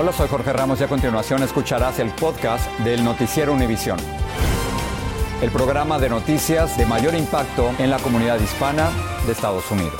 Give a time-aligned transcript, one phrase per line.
[0.00, 3.98] Hola, soy Jorge Ramos y a continuación escucharás el podcast del Noticiero Univisión.
[5.42, 8.90] El programa de noticias de mayor impacto en la comunidad hispana
[9.26, 9.98] de Estados Unidos.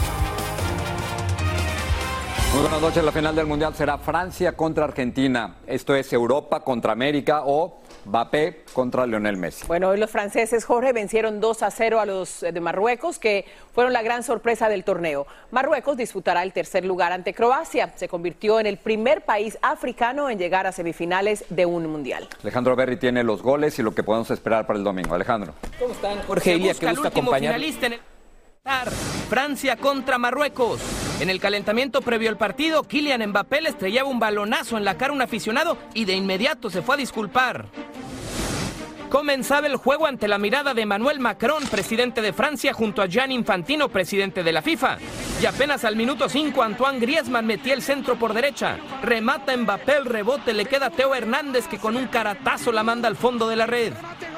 [2.52, 3.02] Muy buenas noches.
[3.02, 5.56] La final del Mundial será Francia contra Argentina.
[5.66, 9.66] Esto es Europa contra América o Mbappé contra Lionel Messi.
[9.66, 13.92] Bueno, hoy los franceses, Jorge, vencieron 2 a 0 a los de Marruecos, que fueron
[13.92, 15.26] la gran sorpresa del torneo.
[15.50, 17.92] Marruecos disputará el tercer lugar ante Croacia.
[17.96, 22.28] Se convirtió en el primer país africano en llegar a semifinales de un mundial.
[22.42, 25.14] Alejandro Berry tiene los goles y lo que podemos esperar para el domingo.
[25.14, 25.54] Alejandro.
[25.78, 26.22] ¿Cómo están?
[26.22, 27.60] Jorge Ilia, que gusta acompañar.
[29.28, 30.80] Francia contra Marruecos.
[31.20, 35.12] En el calentamiento previo al partido, Kylian Mbappé le estrellaba un balonazo en la cara
[35.12, 37.66] a un aficionado y de inmediato se fue a disculpar.
[39.08, 43.32] Comenzaba el juego ante la mirada de Emmanuel Macron, presidente de Francia, junto a Gian
[43.32, 44.98] Infantino, presidente de la FIFA.
[45.40, 48.76] Y apenas al minuto 5, Antoine Griezmann metía el centro por derecha.
[49.02, 53.16] Remata Mbappé el rebote, le queda Teo Hernández que con un caratazo la manda al
[53.16, 53.94] fondo de la red.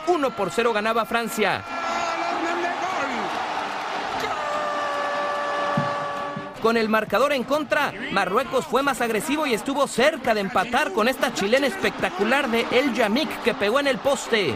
[0.07, 1.65] 1 por 0 ganaba Francia.
[6.63, 11.09] Con el marcador en contra, Marruecos fue más agresivo y estuvo cerca de empatar con
[11.09, 14.55] esta chilena espectacular de El Yamik que pegó en el poste.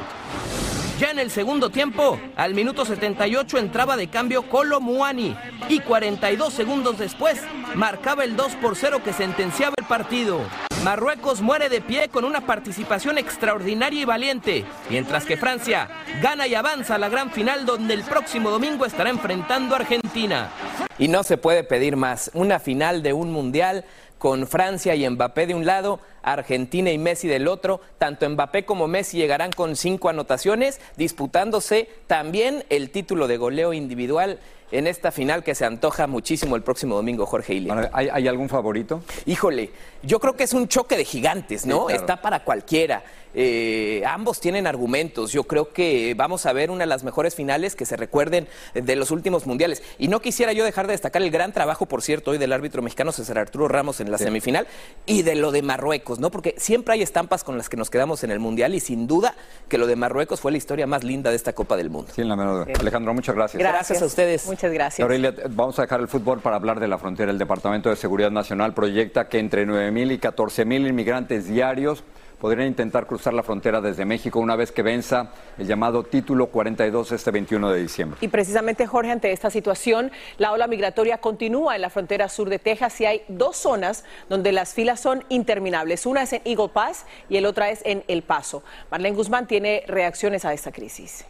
[0.98, 5.34] Ya en el segundo tiempo, al minuto 78 entraba de cambio Colo Muani
[5.70, 7.40] y 42 segundos después
[7.74, 10.40] marcaba el 2 por 0 que sentenciaba el partido.
[10.84, 15.88] Marruecos muere de pie con una participación extraordinaria y valiente, mientras que Francia
[16.20, 20.50] gana y avanza a la gran final donde el próximo domingo estará enfrentando a Argentina.
[20.98, 22.30] Y no se puede pedir más.
[22.34, 23.86] Una final de un mundial
[24.18, 27.80] con Francia y Mbappé de un lado, Argentina y Messi del otro.
[27.96, 34.38] Tanto Mbappé como Messi llegarán con cinco anotaciones, disputándose también el título de goleo individual
[34.70, 37.90] en esta final que se antoja muchísimo el próximo domingo, Jorge Ilia.
[37.92, 39.02] ¿Hay, hay algún favorito?
[39.26, 39.70] Híjole,
[40.02, 41.80] yo creo que es un choque de gigantes, ¿no?
[41.80, 42.00] Sí, claro.
[42.00, 43.04] Está para cualquiera.
[43.34, 45.32] Eh, ambos tienen argumentos.
[45.32, 48.96] Yo creo que vamos a ver una de las mejores finales que se recuerden de
[48.96, 49.82] los últimos mundiales.
[49.98, 52.82] Y no quisiera yo dejar de destacar el gran trabajo, por cierto, hoy del árbitro
[52.82, 54.66] mexicano César Arturo Ramos en la semifinal
[55.06, 56.30] y de lo de Marruecos, ¿no?
[56.30, 59.34] Porque siempre hay estampas con las que nos quedamos en el mundial y sin duda
[59.68, 62.12] que lo de Marruecos fue la historia más linda de esta Copa del Mundo.
[62.14, 62.68] Sí, en la menor.
[62.78, 63.60] Alejandro, muchas gracias.
[63.60, 64.46] Gracias a ustedes.
[64.46, 65.00] Muchas gracias.
[65.00, 67.30] Aurelia, vamos a dejar el fútbol para hablar de la frontera.
[67.30, 72.04] El Departamento de Seguridad Nacional proyecta que entre 9.000 y 14.000 inmigrantes diarios
[72.44, 77.12] podrían intentar cruzar la frontera desde México una vez que venza el llamado Título 42
[77.12, 78.18] este 21 de diciembre.
[78.20, 82.58] Y precisamente, Jorge, ante esta situación, la ola migratoria continúa en la frontera sur de
[82.58, 86.04] Texas y hay dos zonas donde las filas son interminables.
[86.04, 88.62] Una es en Eagle Pass y el otra es en El Paso.
[88.90, 91.24] Marlene Guzmán tiene reacciones a esta crisis.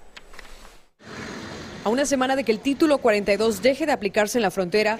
[1.85, 4.99] A una semana de que el título 42 deje de aplicarse en la frontera,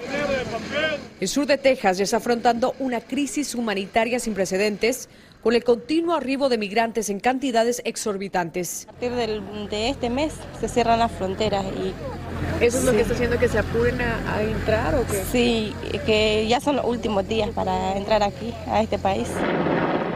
[1.19, 5.09] el sur de Texas ya está afrontando una crisis humanitaria sin precedentes
[5.45, 8.85] con el continuo arribo de migrantes en cantidades exorbitantes.
[8.89, 11.93] A partir del- de este mes se cierran las fronteras y
[12.63, 15.23] ¿Eso es lo que está haciendo que se apuren a, a entrar o qué?
[15.31, 15.71] sí,
[16.07, 19.27] que ya son los últimos días para entrar aquí, a este país.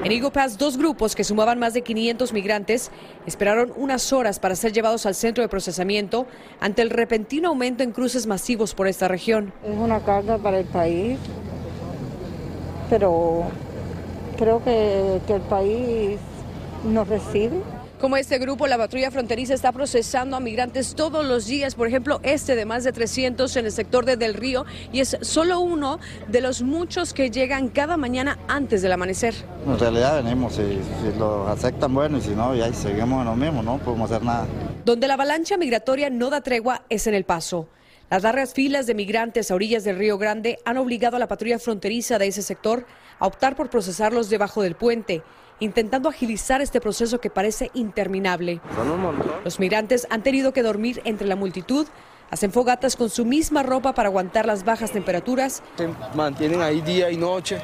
[0.03, 2.89] En Eagle Pass, dos grupos que sumaban más de 500 migrantes
[3.27, 6.25] esperaron unas horas para ser llevados al centro de procesamiento
[6.59, 9.53] ante el repentino aumento en cruces masivos por esta región.
[9.63, 11.19] Es una carga para el país,
[12.89, 13.43] pero
[14.39, 16.17] creo que, que el país
[16.85, 17.61] nos recibe.
[17.99, 22.21] Como este grupo, la patrulla fronteriza está procesando a migrantes todos los días, por ejemplo,
[22.23, 25.99] este de más de 300 en el sector de Del Río, y es solo uno
[26.29, 29.35] de los muchos que llegan cada mañana antes del amanecer.
[29.67, 33.35] En realidad venimos, si, si lo aceptan, bueno, y si no, ya seguimos en lo
[33.35, 34.47] mismo, no podemos hacer nada.
[34.85, 37.67] Donde la avalancha migratoria no da tregua es en El Paso.
[38.09, 41.59] Las largas filas de migrantes a orillas del Río Grande han obligado a la patrulla
[41.59, 42.87] fronteriza de ese sector
[43.19, 45.23] a optar por procesarlos debajo del puente.
[45.61, 48.61] intentando agilizar este proceso que parece interminable.
[49.43, 51.85] Los migrantes han tenido que dormir entre la multitud,
[52.31, 55.61] hacen fogatas con su misma ropa para aguantar las bajas temperaturas.
[55.75, 57.59] Se mantienen ahí día y noche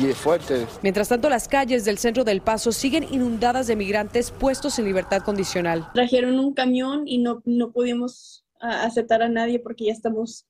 [0.00, 0.66] y es fuerte.
[0.82, 5.22] Mientras tanto, las calles del centro del Paso siguen inundadas de migrantes puestos en libertad
[5.22, 5.88] condicional.
[5.92, 10.46] Trajeron un camión y no, no pudimos ah, aceptar a nadie porque ya estamos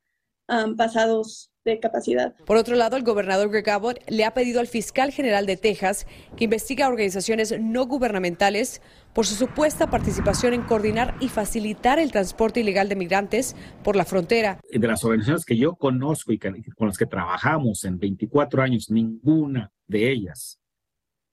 [0.53, 2.35] ah, pasados de capacidad.
[2.45, 6.07] Por otro lado, el gobernador Greg Abbott le ha pedido al fiscal general de Texas
[6.37, 8.83] que investigue a organizaciones no gubernamentales
[9.15, 13.55] por su supuesta participación en coordinar y facilitar el transporte ilegal de migrantes
[13.85, 14.59] por la frontera.
[14.73, 19.71] De las organizaciones que yo conozco y con las que trabajamos en 24 años, ninguna
[19.87, 20.59] de ellas,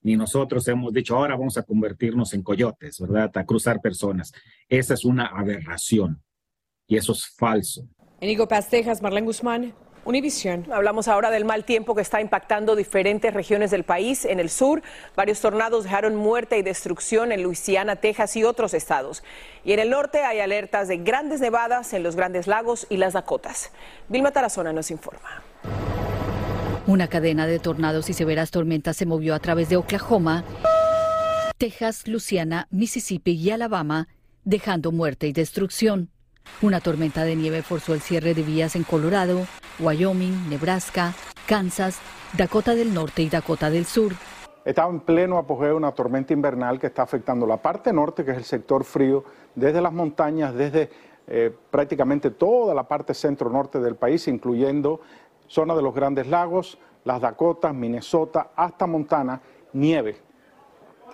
[0.02, 3.32] ni nosotros hemos dicho ahora vamos a convertirnos en coyotes, ¿verdad?
[3.36, 4.32] A cruzar personas.
[4.68, 6.22] Esa es una aberración
[6.88, 7.88] y eso es falso.
[8.22, 9.74] En Pass, Texas, Marlene Guzmán,
[10.04, 10.66] Univisión.
[10.72, 14.26] Hablamos ahora del mal tiempo que está impactando diferentes regiones del país.
[14.26, 14.82] En el sur,
[15.16, 19.24] varios tornados dejaron muerte y destrucción en Luisiana, Texas y otros estados.
[19.64, 23.14] Y en el norte hay alertas de grandes nevadas en los Grandes Lagos y las
[23.14, 23.72] Dakotas.
[24.10, 25.44] Vilma Tarazona nos informa.
[26.88, 30.44] Una cadena de tornados y severas tormentas se movió a través de Oklahoma,
[31.58, 34.08] Texas, Luisiana, Mississippi y Alabama,
[34.44, 36.10] dejando muerte y destrucción.
[36.62, 39.46] Una tormenta de nieve forzó el cierre de vías en Colorado,
[39.80, 41.14] Wyoming, Nebraska,
[41.48, 42.00] Kansas,
[42.38, 44.14] Dakota del Norte y Dakota del Sur.
[44.66, 48.38] Estaba en pleno apogeo una tormenta invernal que está afectando la parte norte, que es
[48.38, 49.24] el sector frío,
[49.56, 50.90] desde las montañas, desde
[51.28, 55.00] eh, prácticamente toda la parte centro-norte del país, incluyendo
[55.48, 59.42] zona de los Grandes Lagos, las Dakotas, Minnesota, hasta Montana,
[59.74, 60.18] nieve.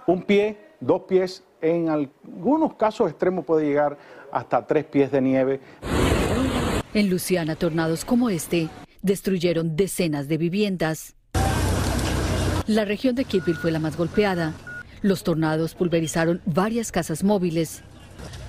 [0.07, 3.97] Un pie, dos pies, en algunos casos extremos puede llegar
[4.31, 5.59] hasta tres pies de nieve.
[6.93, 8.69] En Luciana, tornados como este
[9.01, 11.15] destruyeron decenas de viviendas.
[12.67, 14.53] La región de Kirkville fue la más golpeada.
[15.01, 17.83] Los tornados pulverizaron varias casas móviles.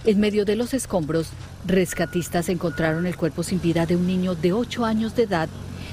[0.05, 1.31] En medio de los escombros,
[1.67, 5.49] rescatistas encontraron el cuerpo sin vida de un niño de 8 años de edad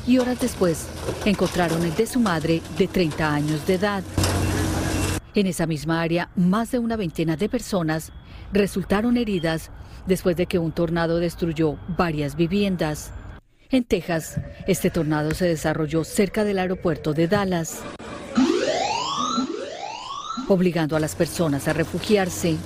[0.05, 0.87] y horas después
[1.25, 4.03] encontraron el de su madre de 30 años de edad.
[5.35, 8.11] En esa misma área, más de una veintena de personas
[8.51, 9.71] resultaron heridas
[10.05, 13.11] después de que un tornado destruyó varias viviendas.
[13.71, 17.81] En Texas, este tornado se desarrolló cerca del aeropuerto de Dallas,
[20.47, 22.57] obligando a las personas a refugiarse.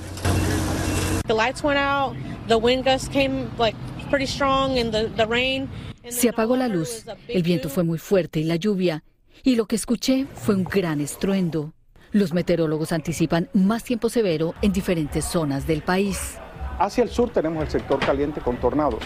[6.10, 9.04] Se apagó la luz, el viento fue muy fuerte y la lluvia,
[9.42, 11.72] y lo que escuché fue un gran estruendo.
[12.12, 16.38] Los meteorólogos anticipan más tiempo severo en diferentes zonas del país.
[16.78, 19.02] Hacia el sur tenemos el sector caliente con tornados.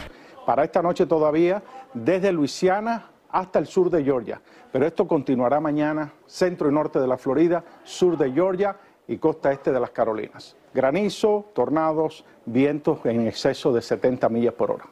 [0.46, 1.62] Para esta noche todavía,
[1.94, 4.40] desde Luisiana hasta el sur de Georgia.
[4.70, 8.76] Pero esto continuará mañana, centro y norte de la Florida, sur de Georgia
[9.08, 10.56] y costa este de las Carolinas.
[10.72, 14.84] Granizo, tornados, vientos en exceso de 70 millas por hora.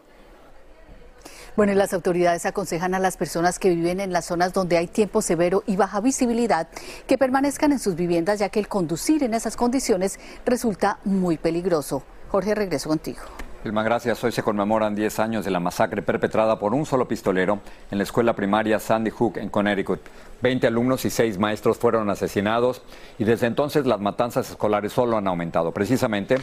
[1.56, 5.20] Bueno, las autoridades aconsejan a las personas que viven en las zonas donde hay tiempo
[5.20, 6.68] severo y baja visibilidad
[7.08, 12.04] que permanezcan en sus viviendas ya que el conducir en esas condiciones resulta muy peligroso.
[12.28, 13.20] Jorge, regreso contigo.
[13.64, 14.22] Vilma, gracias.
[14.24, 17.58] Hoy se conmemoran 10 años de la masacre perpetrada por un solo pistolero
[17.90, 20.00] en la escuela primaria Sandy Hook en Connecticut.
[20.40, 22.80] 20 alumnos y 6 maestros fueron asesinados
[23.18, 25.72] y desde entonces las matanzas escolares solo han aumentado.
[25.72, 26.36] Precisamente,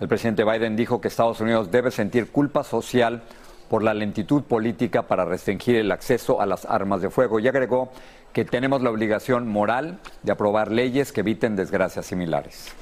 [0.00, 3.22] el presidente Biden dijo que Estados Unidos debe sentir culpa social
[3.68, 7.90] por la lentitud política para restringir el acceso a las armas de fuego y agregó
[8.32, 12.74] que tenemos la obligación moral de aprobar leyes que eviten desgracias similares.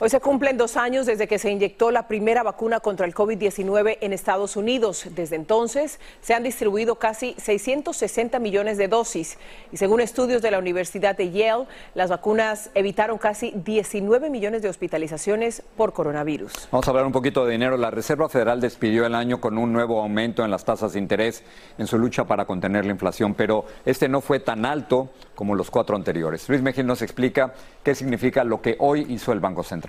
[0.00, 3.98] Hoy se cumplen dos años desde que se inyectó la primera vacuna contra el COVID-19
[4.00, 5.06] en Estados Unidos.
[5.14, 9.38] Desde entonces se han distribuido casi 660 millones de dosis
[9.70, 14.68] y según estudios de la Universidad de Yale, las vacunas evitaron casi 19 millones de
[14.68, 16.52] hospitalizaciones por coronavirus.
[16.72, 17.76] Vamos a hablar un poquito de dinero.
[17.76, 21.44] La Reserva Federal despidió el año con un nuevo aumento en las tasas de interés
[21.78, 25.70] en su lucha para contener la inflación, pero este no fue tan alto como los
[25.70, 26.48] cuatro anteriores.
[26.48, 29.83] Luis Mejil nos explica qué significa lo que hoy hizo el Banco Central.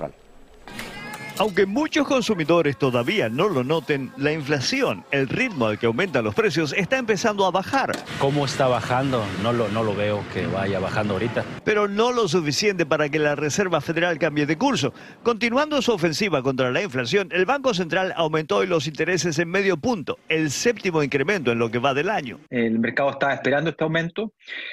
[1.37, 6.33] Aunque muchos consumidores todavía no lo noten, la inflación, el ritmo al que aumentan los
[6.33, 7.91] precios, está empezando a bajar.
[8.19, 9.21] ¿Cómo está bajando?
[9.43, 11.43] No lo, no lo veo que vaya bajando ahorita.
[11.65, 14.93] Pero no lo suficiente para que la Reserva Federal cambie de curso.
[15.23, 19.75] Continuando su ofensiva contra la inflación, el Banco Central aumentó hoy los intereses en medio
[19.75, 22.39] punto, el séptimo incremento en lo que va del año.
[22.49, 24.31] El mercado estaba esperando este aumento.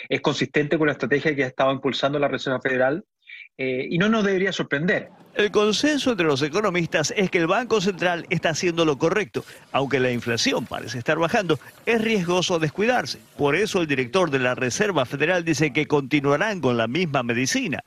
[0.08, 3.04] Es consistente con la estrategia que ha estado impulsando la Reserva Federal
[3.59, 5.11] eh, y no nos debería sorprender.
[5.34, 9.42] El consenso entre los economistas es que el Banco Central está haciendo lo correcto.
[9.72, 13.18] Aunque la inflación parece estar bajando, es riesgoso descuidarse.
[13.38, 17.80] Por eso el director de la Reserva Federal dice que continuarán con la misma medicina.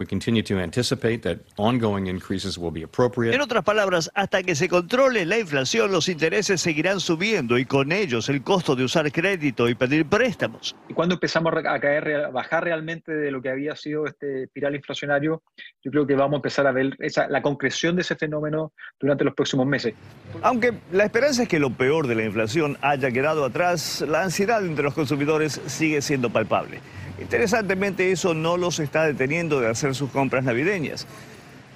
[3.35, 7.91] En otras palabras, hasta que se controle la inflación, los intereses seguirán subiendo y con
[7.91, 10.75] ellos el costo de usar crédito y pedir préstamos.
[10.89, 14.75] Y cuando empezamos a caer, a bajar realmente de lo que había sido este espiral
[14.75, 15.43] inflacionario,
[15.83, 19.25] yo creo que vamos a empezar a ver esa la concreción de ese fenómeno durante
[19.25, 19.93] los próximos meses.
[20.41, 24.65] Aunque la esperanza es que lo peor de la inflación haya quedado atrás, la ansiedad
[24.65, 26.79] entre los consumidores sigue siendo palpable.
[27.19, 31.05] Interesantemente, eso no los está deteniendo de hacer sus compras navideñas.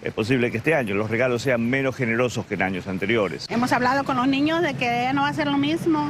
[0.02, 3.46] Es posible que este año los regalos sean menos generosos que en años anteriores.
[3.50, 6.10] Hemos hablado con los niños de que ya no va a ser lo mismo.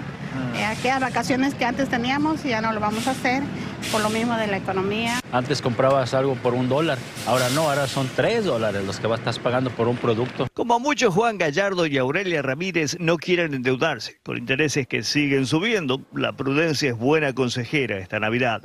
[0.56, 3.42] Eh, aquellas vacaciones que antes teníamos ya no lo vamos a hacer
[3.92, 5.20] por lo mismo de la economía.
[5.32, 9.40] Antes comprabas algo por un dólar, ahora no, ahora son tres dólares los que estás
[9.40, 10.48] pagando por un producto.
[10.54, 16.02] Como muchos, Juan Gallardo y Aurelia Ramírez no quieren endeudarse, con intereses que siguen subiendo.
[16.14, 18.64] La prudencia es buena consejera esta Navidad.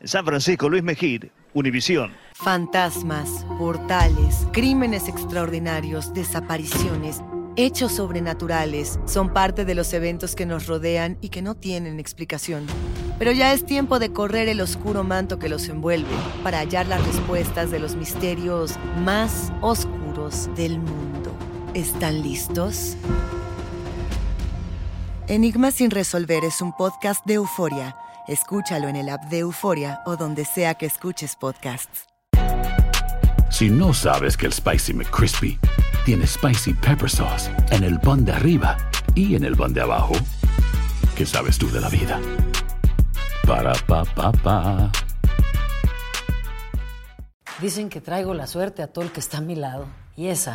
[0.00, 2.12] En San Francisco, Luis Mejid, Univisión.
[2.34, 7.22] Fantasmas, portales, crímenes extraordinarios, desapariciones,
[7.56, 12.66] hechos sobrenaturales son parte de los eventos que nos rodean y que no tienen explicación.
[13.18, 17.04] Pero ya es tiempo de correr el oscuro manto que los envuelve para hallar las
[17.06, 21.32] respuestas de los misterios más oscuros del mundo.
[21.74, 22.96] ¿Están listos?
[25.26, 27.96] Enigma sin resolver es un podcast de euforia.
[28.26, 32.06] Escúchalo en el app de Euforia o donde sea que escuches podcasts.
[33.50, 35.58] Si no sabes que el Spicy McCrispy
[36.04, 38.76] tiene Spicy Pepper Sauce en el pan de arriba
[39.14, 40.14] y en el pan de abajo,
[41.16, 42.18] ¿qué sabes tú de la vida?
[43.46, 44.90] Para, pa, pa, pa.
[47.60, 49.86] Dicen que traigo la suerte a todo el que está a mi lado.
[50.16, 50.54] Y esa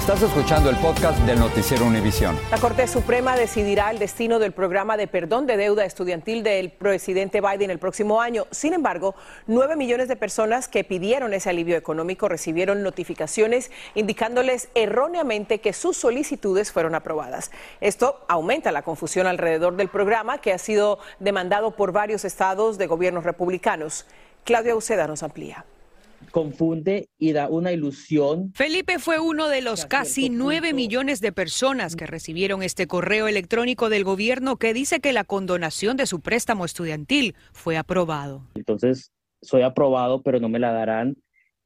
[0.00, 2.36] Estás escuchando el podcast del Noticiero Univisión.
[2.50, 7.42] La Corte Suprema decidirá el destino del programa de perdón de deuda estudiantil del presidente
[7.42, 8.46] Biden el próximo año.
[8.50, 9.14] Sin embargo,
[9.46, 15.98] nueve millones de personas que pidieron ese alivio económico recibieron notificaciones indicándoles erróneamente que sus
[15.98, 17.50] solicitudes fueron aprobadas.
[17.82, 22.86] Esto aumenta la confusión alrededor del programa que ha sido demandado por varios estados de
[22.86, 24.06] gobiernos republicanos.
[24.44, 25.66] Claudia Uceda nos amplía
[26.30, 28.52] confunde y da una ilusión.
[28.54, 33.88] Felipe fue uno de los casi nueve millones de personas que recibieron este correo electrónico
[33.88, 38.46] del gobierno que dice que la condonación de su préstamo estudiantil fue aprobado.
[38.54, 39.12] Entonces,
[39.42, 41.16] soy aprobado, pero no me la darán.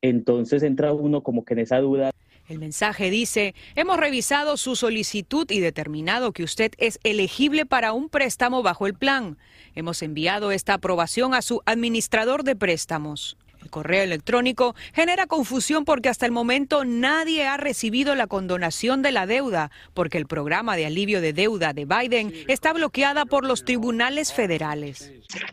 [0.01, 2.11] Entonces entra uno como que en esa duda.
[2.47, 8.11] El mensaje dice, hemos revisado su solicitud y determinado que usted es elegible para un
[8.11, 9.39] préstamo bajo el plan.
[9.75, 13.39] Hemos enviado esta aprobación a su administrador de préstamos.
[13.65, 19.11] El correo electrónico genera confusión porque hasta el momento nadie ha recibido la condonación de
[19.11, 23.65] la deuda, porque el programa de alivio de deuda de Biden está bloqueada por los
[23.65, 25.13] tribunales federales.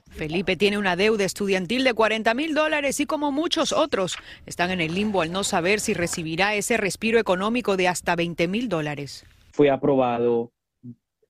[0.10, 4.82] Felipe tiene una deuda estudiantil de 40 mil dólares y como muchos otros están en
[4.82, 9.26] el limbo al no saber si recibirá ese respiro económico de hasta 20 mil dólares.
[9.54, 10.52] Fue aprobado,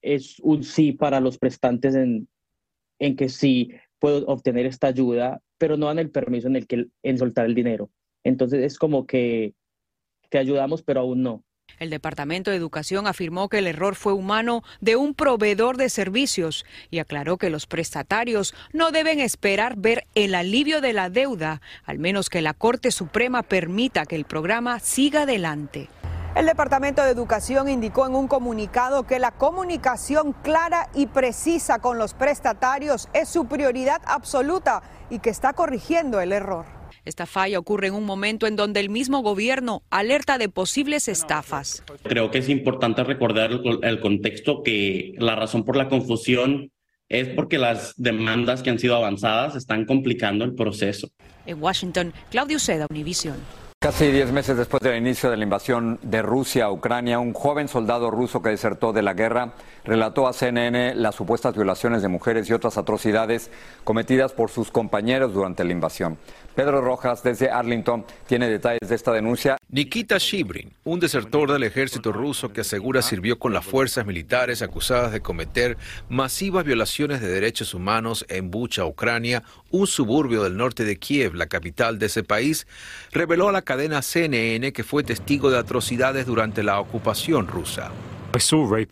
[0.01, 2.27] es un sí para los prestantes en,
[2.97, 6.87] en que sí puedo obtener esta ayuda, pero no dan el permiso en el que
[7.03, 7.91] en soltar el dinero.
[8.23, 9.53] Entonces es como que
[10.29, 11.43] te ayudamos, pero aún no.
[11.77, 16.65] El Departamento de Educación afirmó que el error fue humano de un proveedor de servicios
[16.89, 21.99] y aclaró que los prestatarios no deben esperar ver el alivio de la deuda, al
[21.99, 25.89] menos que la Corte Suprema permita que el programa siga adelante.
[26.33, 31.97] El Departamento de Educación indicó en un comunicado que la comunicación clara y precisa con
[31.97, 36.65] los prestatarios es su prioridad absoluta y que está corrigiendo el error.
[37.03, 41.83] Esta falla ocurre en un momento en donde el mismo gobierno alerta de posibles estafas.
[42.03, 46.71] Creo que es importante recordar el contexto que la razón por la confusión
[47.09, 51.09] es porque las demandas que han sido avanzadas están complicando el proceso.
[51.45, 53.35] En Washington, Claudio Seda, Univision.
[53.83, 57.67] Casi diez meses después del inicio de la invasión de Rusia a Ucrania, un joven
[57.67, 62.47] soldado ruso que desertó de la guerra relató a CNN las supuestas violaciones de mujeres
[62.47, 63.49] y otras atrocidades
[63.83, 66.19] cometidas por sus compañeros durante la invasión.
[66.55, 69.57] Pedro Rojas, desde Arlington, tiene detalles de esta denuncia.
[69.69, 75.11] Nikita Shibrin, un desertor del ejército ruso que asegura sirvió con las fuerzas militares acusadas
[75.11, 75.77] de cometer
[76.09, 81.47] masivas violaciones de derechos humanos en Bucha, Ucrania, un suburbio del norte de Kiev, la
[81.47, 82.67] capital de ese país,
[83.11, 87.91] reveló a la cadena CNN que fue testigo de atrocidades durante la ocupación rusa.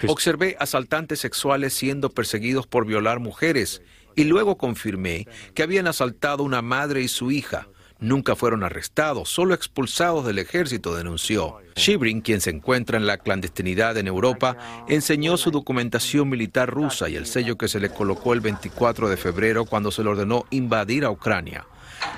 [0.07, 3.81] Observé asaltantes sexuales siendo perseguidos por violar mujeres
[4.15, 7.67] y luego confirmé que habían asaltado una madre y su hija.
[8.01, 11.57] Nunca fueron arrestados, solo expulsados del ejército, denunció.
[11.75, 14.55] Shibrin, quien se encuentra en la clandestinidad en Europa,
[14.87, 19.17] enseñó su documentación militar rusa y el sello que se le colocó el 24 de
[19.17, 21.65] febrero cuando se le ordenó invadir a Ucrania.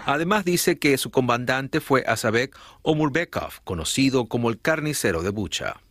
[0.05, 5.81] Además dice que su comandante fue Azabek Omurbekov, conocido como el carnicero de Bucha.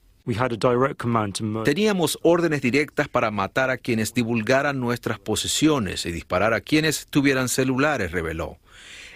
[1.65, 7.49] Teníamos órdenes directas para matar a quienes divulgaran nuestras posesiones y disparar a quienes tuvieran
[7.49, 8.59] celulares, reveló.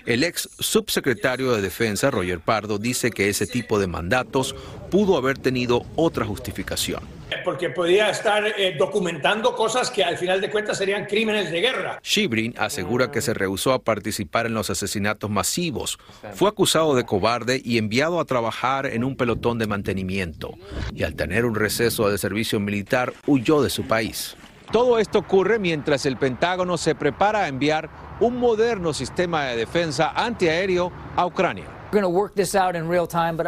[0.07, 4.55] El ex subsecretario de Defensa, Roger Pardo, dice que ese tipo de mandatos
[4.91, 7.01] pudo haber tenido otra justificación.
[7.45, 12.01] Porque podía estar eh, documentando cosas que al final de cuentas serían crímenes de guerra.
[12.03, 15.99] Shibrin asegura que se rehusó a participar en los asesinatos masivos.
[16.35, 20.55] Fue acusado de cobarde y enviado a trabajar en un pelotón de mantenimiento.
[20.93, 24.37] Y al tener un receso de servicio militar, huyó de su país.
[24.73, 30.13] Todo esto ocurre mientras el Pentágono se prepara a enviar un moderno sistema de defensa
[30.17, 31.67] antiaéreo a Ucrania.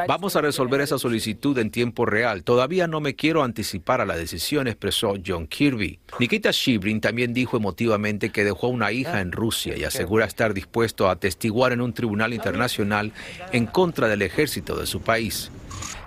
[0.07, 2.45] Vamos a resolver esa solicitud en tiempo real.
[2.45, 5.99] Todavía no me quiero anticipar a la decisión, expresó John Kirby.
[6.19, 11.09] Nikita Shibrin también dijo emotivamente que dejó una hija en Rusia y asegura estar dispuesto
[11.09, 13.13] a atestiguar en un tribunal internacional
[13.53, 15.51] en contra del ejército de su país.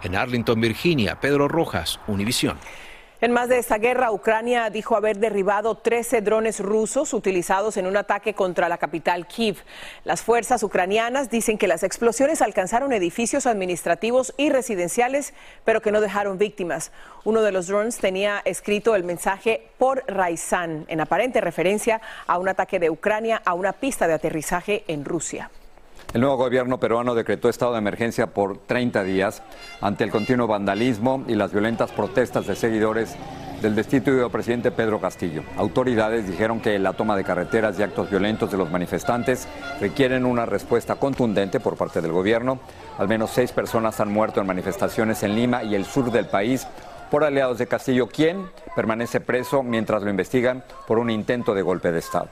[0.03, 2.57] En Arlington, Virginia, Pedro Rojas, Univisión.
[3.21, 7.97] En más de esta guerra, Ucrania dijo haber derribado 13 drones rusos utilizados en un
[7.97, 9.57] ataque contra la capital Kiev.
[10.05, 15.33] Las fuerzas ucranianas dicen que las explosiones alcanzaron edificios administrativos y residenciales,
[15.65, 16.93] pero que no dejaron víctimas.
[17.25, 22.47] Uno de los drones tenía escrito el mensaje por Raizan, en aparente referencia a un
[22.47, 25.51] ataque de Ucrania a una pista de aterrizaje en Rusia.
[26.11, 29.43] El nuevo gobierno peruano decretó estado de emergencia por 30 días
[29.79, 33.15] ante el continuo vandalismo y las violentas protestas de seguidores
[33.61, 35.43] del destituido presidente Pedro Castillo.
[35.55, 39.47] Autoridades dijeron que la toma de carreteras y actos violentos de los manifestantes
[39.79, 42.59] requieren una respuesta contundente por parte del gobierno.
[42.97, 46.65] Al menos seis personas han muerto en manifestaciones en Lima y el sur del país
[47.11, 51.91] por aliados de Castillo, quien permanece preso mientras lo investigan por un intento de golpe
[51.91, 52.29] de Estado.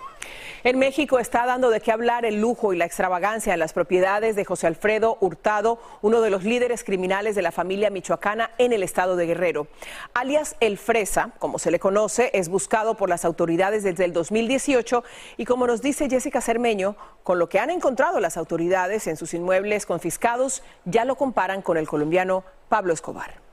[0.67, 4.36] En México está dando de qué hablar el lujo y la extravagancia en las propiedades
[4.36, 8.84] de José Alfredo Hurtado, uno de los líderes criminales de la familia michoacana en el
[8.84, 9.67] estado de Guerrero.
[10.13, 15.06] Alias El Fresa, como se le conoce, es buscado por las autoridades desde el 2018
[15.38, 19.34] y como nos dice Jessica Cermeño, con lo que han encontrado las autoridades en sus
[19.34, 23.46] inmuebles confiscados, ya lo comparan con el colombiano Pablo Escobar.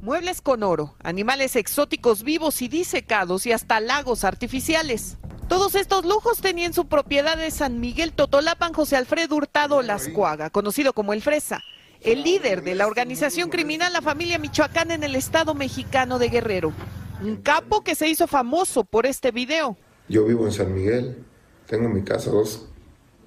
[0.00, 5.16] Muebles con oro, animales exóticos vivos y disecados y hasta lagos artificiales.
[5.48, 10.92] Todos estos lujos tenían su propiedad de San Miguel Totolapan José Alfredo Hurtado Lascuaga, conocido
[10.92, 11.64] como El Fresa,
[12.00, 16.72] el líder de la organización criminal La Familia Michoacán en el estado mexicano de Guerrero.
[17.20, 19.76] Un capo que se hizo famoso por este video.
[20.08, 21.24] Yo vivo en San Miguel,
[21.66, 22.68] tengo mi casa dos,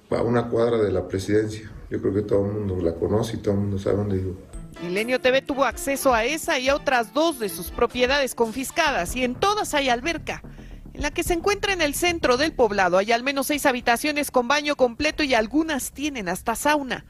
[0.08, 1.70] a una cuadra de la presidencia.
[1.90, 4.36] Yo creo que todo el mundo la conoce y todo el mundo sabe dónde vivo.
[4.80, 9.24] Milenio TV tuvo acceso a esa y a otras dos de sus propiedades confiscadas y
[9.24, 10.42] en todas hay alberca.
[10.92, 14.30] En la que se encuentra en el centro del poblado hay al menos seis habitaciones
[14.30, 17.04] con baño completo y algunas tienen hasta sauna.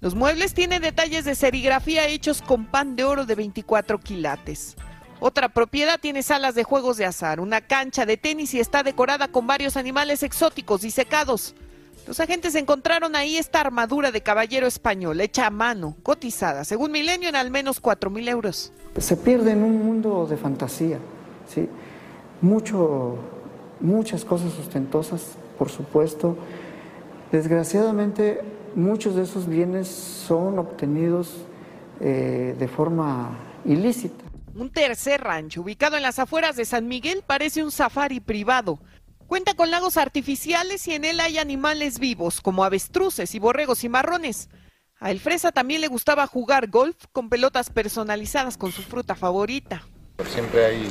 [0.00, 4.76] Los muebles tienen detalles de serigrafía hechos con pan de oro de 24 quilates.
[5.20, 9.26] Otra propiedad tiene salas de juegos de azar, una cancha de tenis y está decorada
[9.28, 11.56] con varios animales exóticos y secados.
[12.08, 17.28] Los agentes encontraron ahí esta armadura de caballero español, hecha a mano, cotizada, según Milenio,
[17.28, 18.72] en al menos 4 mil euros.
[18.96, 21.00] Se pierde en un mundo de fantasía,
[21.46, 21.68] ¿sí?
[22.40, 23.18] Mucho,
[23.80, 26.38] muchas cosas ostentosas, por supuesto.
[27.30, 28.40] Desgraciadamente,
[28.74, 31.34] muchos de esos bienes son obtenidos
[32.00, 34.24] eh, de forma ilícita.
[34.54, 38.78] Un tercer rancho, ubicado en las afueras de San Miguel, parece un safari privado.
[39.28, 43.90] Cuenta con lagos artificiales y en él hay animales vivos, como avestruces y borregos y
[43.90, 44.48] marrones.
[45.00, 49.86] A El Fresa también le gustaba jugar golf con pelotas personalizadas con su fruta favorita.
[50.32, 50.88] Siempre hay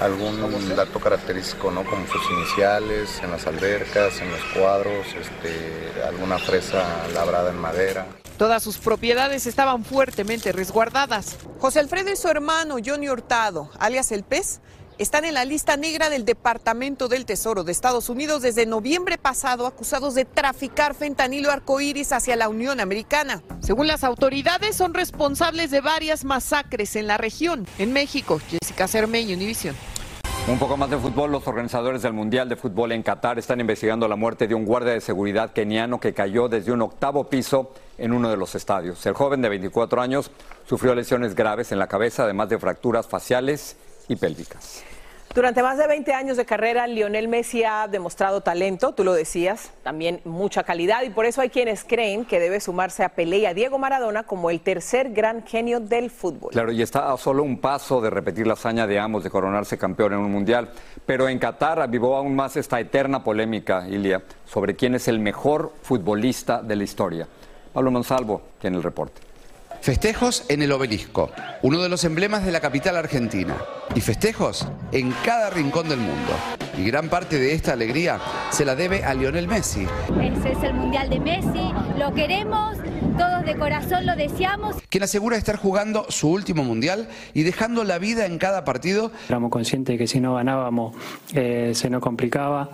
[0.00, 1.82] algún dato característico, ¿no?
[1.84, 8.06] Como sus iniciales, en las albercas, en los cuadros, este, alguna fresa labrada en madera.
[8.38, 11.36] Todas sus propiedades estaban fuertemente resguardadas.
[11.58, 14.60] José Alfredo y su hermano Johnny Hurtado, alias El Pez,
[14.98, 19.66] están en la lista negra del Departamento del Tesoro de Estados Unidos desde noviembre pasado,
[19.66, 23.42] acusados de traficar fentanilo arcoíris hacia la Unión Americana.
[23.60, 27.66] Según las autoridades, son responsables de varias masacres en la región.
[27.78, 29.76] En México, Jessica Cermeño, Univisión.
[30.48, 34.06] Un poco más de fútbol, los organizadores del Mundial de Fútbol en Qatar están investigando
[34.06, 38.12] la muerte de un guardia de seguridad keniano que cayó desde un octavo piso en
[38.12, 39.04] uno de los estadios.
[39.06, 40.30] El joven de 24 años
[40.64, 43.76] sufrió lesiones graves en la cabeza, además de fracturas faciales
[44.08, 44.84] y pélvicas.
[45.36, 49.70] Durante más de 20 años de carrera, Lionel Messi ha demostrado talento, tú lo decías,
[49.82, 53.44] también mucha calidad y por eso hay quienes creen que debe sumarse a Pelé y
[53.44, 56.52] a Diego Maradona como el tercer gran genio del fútbol.
[56.52, 59.76] Claro, y está a solo un paso de repetir la hazaña de ambos de coronarse
[59.76, 60.70] campeón en un mundial.
[61.04, 65.70] Pero en Qatar avivó aún más esta eterna polémica, Ilia, sobre quién es el mejor
[65.82, 67.28] futbolista de la historia.
[67.74, 69.25] Pablo Monsalvo tiene el reporte.
[69.86, 71.30] Festejos en el obelisco,
[71.62, 73.54] uno de los emblemas de la capital argentina.
[73.94, 76.32] Y festejos en cada rincón del mundo.
[76.76, 78.18] Y gran parte de esta alegría
[78.50, 79.86] se la debe a Lionel Messi.
[80.20, 82.78] Ese es el Mundial de Messi, lo queremos,
[83.16, 84.74] todos de corazón lo deseamos.
[84.88, 89.12] Quien asegura estar jugando su último mundial y dejando la vida en cada partido.
[89.28, 90.96] Éramos conscientes de que si no ganábamos
[91.32, 92.70] eh, se nos complicaba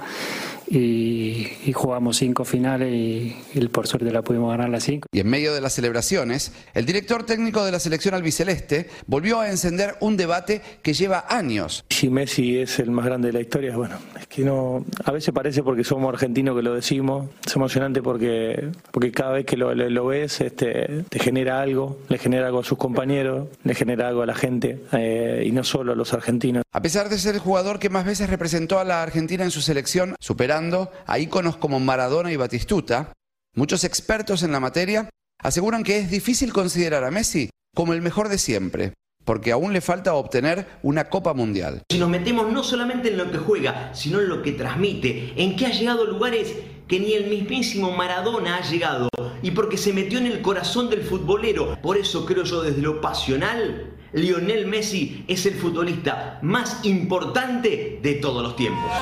[0.76, 5.06] y, y jugamos cinco finales y, y por suerte la pudimos ganar las cinco.
[5.12, 9.50] Y en medio de las celebraciones, el director técnico de la selección albiceleste volvió a
[9.50, 11.84] encender un debate que lleva años.
[11.90, 15.34] Si Messi es el más grande de la historia, bueno, es que no, a veces
[15.34, 19.74] parece porque somos argentinos que lo decimos, es emocionante porque, porque cada vez que lo,
[19.74, 24.08] lo- lo ves este, te genera algo, le genera algo a sus compañeros, le genera
[24.08, 26.62] algo a la gente eh, y no solo a los argentinos.
[26.72, 29.60] A pesar de ser el jugador que más veces representó a la Argentina en su
[29.60, 30.61] selección, superando
[31.06, 33.12] a íconos como Maradona y Batistuta,
[33.56, 35.08] muchos expertos en la materia
[35.42, 38.94] aseguran que es difícil considerar a Messi como el mejor de siempre,
[39.24, 41.82] porque aún le falta obtener una Copa Mundial.
[41.90, 45.56] Si nos metemos no solamente en lo que juega, sino en lo que transmite, en
[45.56, 46.54] que ha llegado a lugares
[46.86, 49.08] que ni el mismísimo Maradona ha llegado,
[49.42, 51.76] y porque se metió en el corazón del futbolero.
[51.82, 58.14] Por eso creo yo desde lo pasional, Lionel Messi es el futbolista más importante de
[58.14, 58.92] todos los tiempos.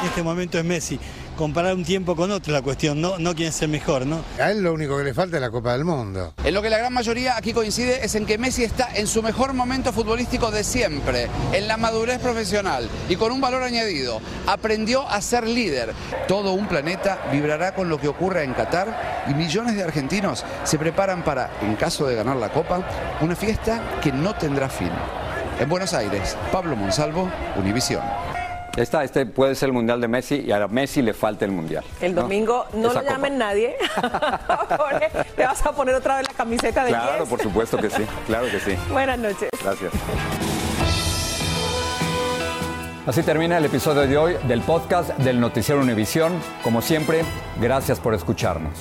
[0.00, 0.98] En este momento es Messi.
[1.36, 4.24] Comparar un tiempo con otro es la cuestión, no, no quién es el mejor, ¿no?
[4.38, 6.32] A él lo único que le falta es la Copa del Mundo.
[6.42, 9.22] En lo que la gran mayoría aquí coincide es en que Messi está en su
[9.22, 14.22] mejor momento futbolístico de siempre, en la madurez profesional y con un valor añadido.
[14.46, 15.92] Aprendió a ser líder.
[16.26, 20.78] Todo un planeta vibrará con lo que ocurra en Qatar y millones de argentinos se
[20.78, 22.86] preparan para, en caso de ganar la Copa,
[23.20, 24.92] una fiesta que no tendrá fin.
[25.58, 28.29] En Buenos Aires, Pablo Monsalvo, Univisión.
[28.76, 31.50] Ya está, este puede ser el Mundial de Messi y a Messi le falta el
[31.50, 31.84] Mundial.
[32.00, 33.12] El domingo no, Esa lo copa.
[33.12, 33.76] llamen nadie.
[35.36, 37.28] Te vas a poner otra vez la camiseta de Claro, 10.
[37.28, 38.76] por supuesto que sí, claro que sí.
[38.92, 39.50] Buenas noches.
[39.62, 39.92] Gracias.
[43.06, 46.32] Así termina el episodio de hoy del podcast del Noticiero Univisión.
[46.62, 47.22] Como siempre,
[47.60, 48.74] gracias por escucharnos.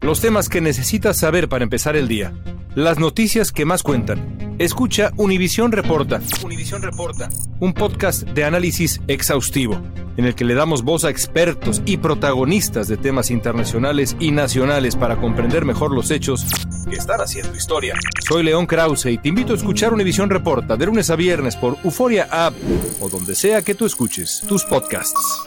[0.00, 2.32] Los temas que necesitas saber para empezar el día.
[2.76, 4.54] Las noticias que más cuentan.
[4.58, 6.20] Escucha Univisión Reporta.
[6.44, 7.30] Univisión Reporta.
[7.58, 9.80] Un podcast de análisis exhaustivo,
[10.18, 14.94] en el que le damos voz a expertos y protagonistas de temas internacionales y nacionales
[14.94, 16.44] para comprender mejor los hechos
[16.86, 17.94] que están haciendo historia.
[18.28, 21.78] Soy León Krause y te invito a escuchar Univisión Reporta de lunes a viernes por
[21.82, 22.52] Euforia App
[23.00, 25.46] o donde sea que tú escuches tus podcasts.